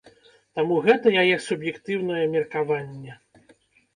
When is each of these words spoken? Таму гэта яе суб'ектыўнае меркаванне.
Таму 0.59 0.77
гэта 0.85 1.07
яе 1.23 1.35
суб'ектыўнае 1.47 2.23
меркаванне. 2.37 3.19